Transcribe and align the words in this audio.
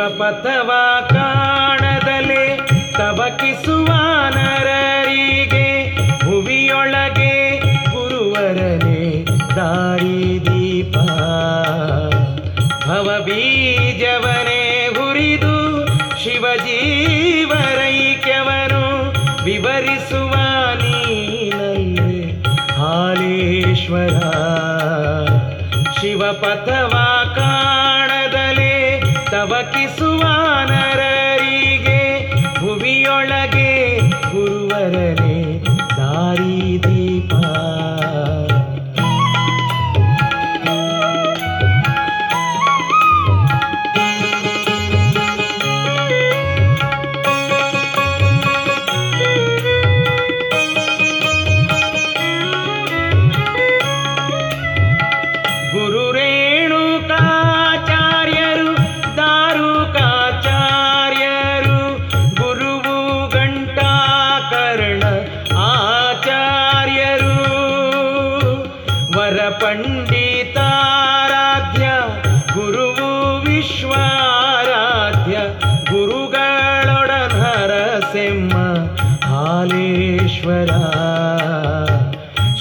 ಶಿವಪಥವ 0.00 0.70
ಕಾಣದಲೆ 1.08 2.56
ತವಕಿಸುವ 2.92 3.86
ನರರಿಗೆ 4.34 5.66
ಭುವಿಯೊಳಗೆ 6.24 7.34
ಗುರುವರನೆ 7.90 9.24
ದಾರಿ 9.56 10.40
ದೀಪ. 10.44 10.96
ಭವಬೀಜವನೇ 12.88 14.62
ಹುರಿದು 14.96 15.86
ಶಿವಜೀವರೈಕ್ಯವನ್ನು 16.24 17.04
ವಿವರಿಸುವ 19.44 20.34
ನೀನಲ್ಲೇ 20.82 22.42
ಹಾಲೇಶ್ವರ. 22.72 24.16
ಶಿವಪಥವ 26.00 26.94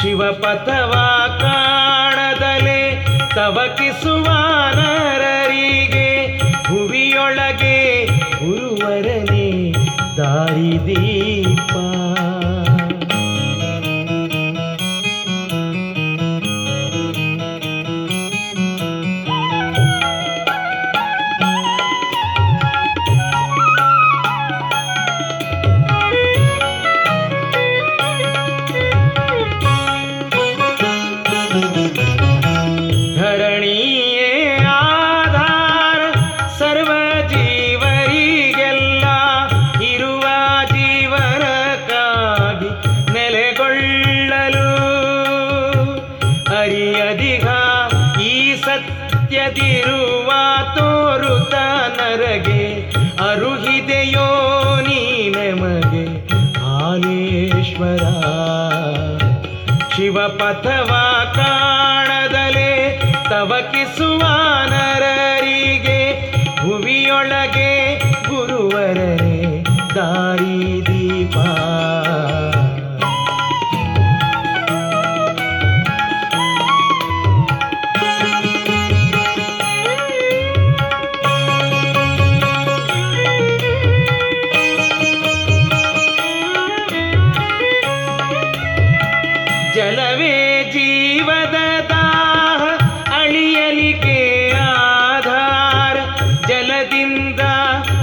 ಹಾಲೇಶ್ವರ 0.00 0.87
ಹಾಲೇಶ್ವರ 57.08 58.04
ಶಿವಪಥವ 59.92 60.90
ಕಾಣದಲೆ 61.36 62.72
ತವಕಿಸುವ 63.30 64.22
ಜಲದಿಂದ 96.48 97.42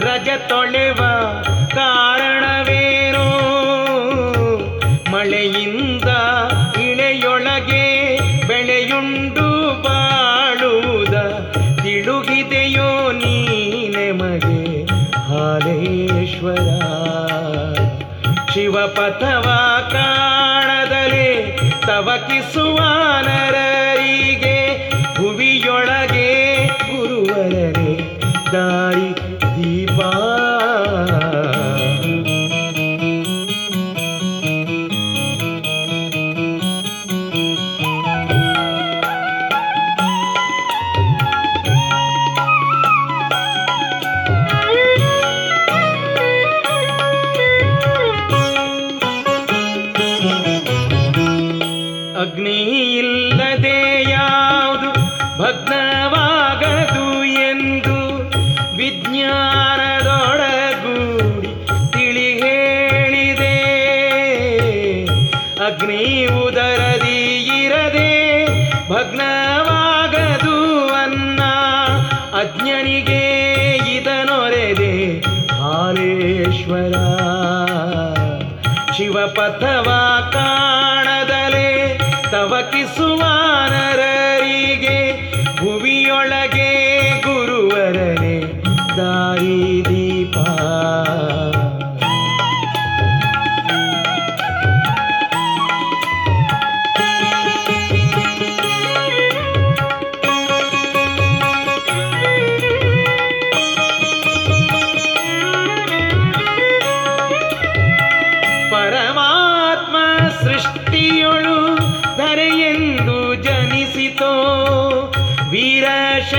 ರಜ 0.00 0.28
ತೊಳೆವ 0.48 1.00
ಕಾರಣವೇನು? 1.74 3.24
ಮಳೆಯಿಂದ 5.12 6.10
ಇಳೆಯೊಳಗೆ 6.80 7.86
ಬೆಳೆಯುಂಡು 8.48 9.48
ಬಾಳುವುದ 9.82 11.16
ತಿಳುಗಿದೆಯೋ 11.82 12.90
ನೀನೆಮಗೆ 13.12 14.62
ಹಾಲೇಶ್ವರ, 15.28 16.68
ಶಿವಪಥವ 18.54 19.46
ಕಾಣದಲೆ 19.94 21.28
ತವಕಿಸುವ 21.86 22.78
ನರರಿಗೆ 23.26 23.87
ಉದರದಿ 66.26 67.18
ಇರದೆ 67.64 68.10
ಭಗ್ನವಾಗದು 68.88 70.56
ಅನ್ನ. 70.94 71.40
ಅಜ್ಞನಿಗೆ 72.32 73.22
ಇದನೊರೆದೆ 73.96 74.94
ಹಾಲೇಶ್ವರ 75.50 76.94
ಶಿವಪಥವ 78.96 79.88
ಕಾಣದಲೆ 80.32 81.98
ತವಕಿಸುವ 82.30 83.22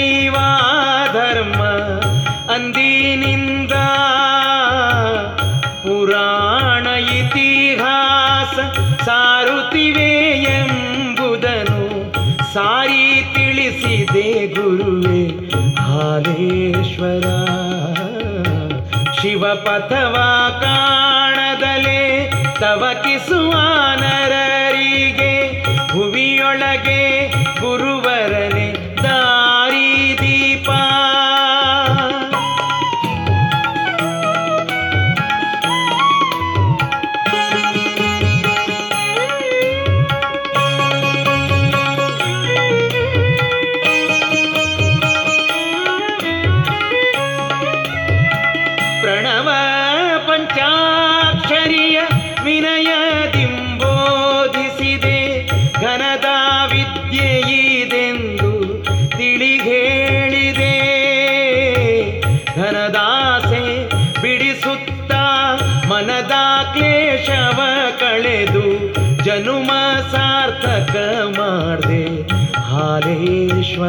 ವೀರಶೈವ 0.00 0.36
ಧರ್ಮ 1.12 1.62
ಅಂದಿನಿಂದ 2.54 3.74
ಪುರಾಣ 5.82 6.86
ಇತಿಹಾಸ 7.18 8.56
ಸಾರುತ್ತಿವೆ 9.04 10.10
ಎಂಬುದನ್ನು 10.52 11.86
ಸಾರಿ 12.54 13.04
ತಿಳಿಸಿದೆ 13.34 14.28
ಗುರುವೆ 14.54 15.22
ಹಾಲೇಶ್ವರ. 15.80 17.26
ಶಿವಪಥವ 19.16 20.14
ಕಾಣದಲೆ 20.62 22.00
ತವಕಿಸುವ 22.60 23.52
ನರರಿಗೆ 24.00 24.49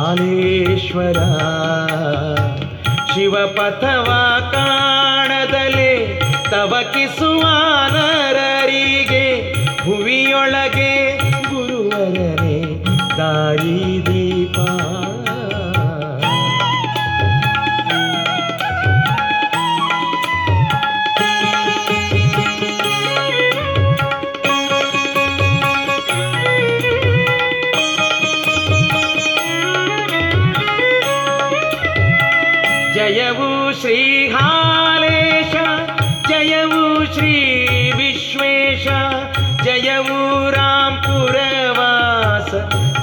ಹಾಲೇಶ್ವರ 0.00 1.18
ಶಿವಪಥವ 3.10 4.08
ಕಾಣದಲೆ 4.52 5.92
ತವಕಿಸುವ 6.50 7.42
ನರರಿಗೆ 7.94 8.99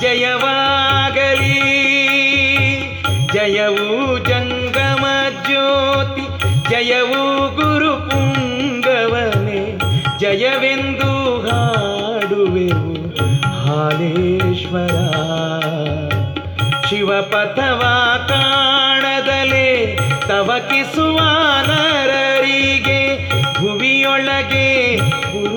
ಜಯವಾಗಲಿ. 0.08 1.58
ಜಯವು 3.34 4.18
ಜಂಗಮ 4.18 5.06
ಜ್ಯೋತಿ 5.46 6.26
ಜಯವು 6.70 7.22
ಗುರು 7.56 8.10
ಪುಂಗವನೆ, 8.10 9.78
ಜಯವೆಂದು 10.20 11.42
ಹಾಡುವೆವು. 11.42 12.94
ಹಾಲೇಶ್ವರ, 13.66 14.96
ಶಿವಪಥವ 16.90 17.82
ಕಾಣದಲೆ, 18.28 19.96
ತವಕಿಸುವ 20.28 21.20
ನರರಿಗೆ 21.68 23.32
ಭುವಿಯೊಳಗೆ 23.60 24.98
ಗುರುವರನೆ 24.98 25.57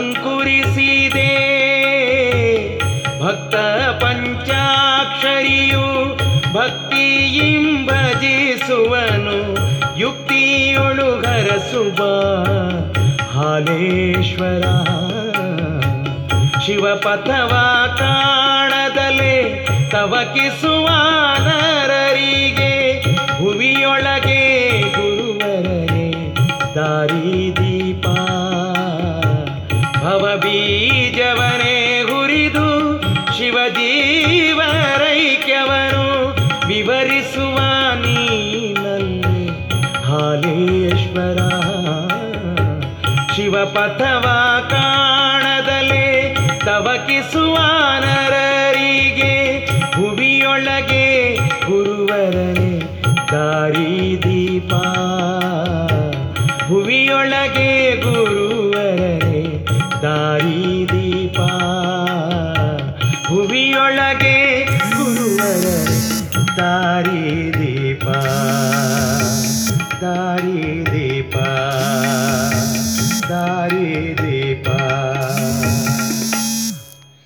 ಅಂಕುರಿಸಿದೆ 0.00 1.30
ಭಕ್ತ 3.22 3.54
ಪಂಚಾಕ್ಷರಿಯು 4.02 5.86
ಭಕ್ತಿಯಿಂಬಜಿಸುವನು 6.52 7.76
ಯುಕ್ತಿಯೊಳು 9.98 11.08
ಹರಸುವ 11.20 12.00
ಹಾಲೇಶ್ವರ. 13.34 14.64
ಶಿವಪಥವ 16.64 17.52
ಕಾಣದಲೆ 17.98 19.36
ತವಕಿಸುವ 19.90 20.86
ಹಾಲೇಶ್ವರ 40.42 41.38
ಶಿವಪಥವ 43.34 44.24